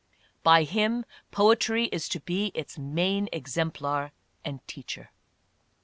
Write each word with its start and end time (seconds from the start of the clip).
By 0.41 0.63
him, 0.63 1.05
poetry 1.29 1.85
is 1.91 2.09
to 2.09 2.19
be 2.21 2.47
its 2.55 2.75
main 2.75 3.29
exemplar 3.31 4.13
and 4.43 4.67
teacher. 4.67 5.11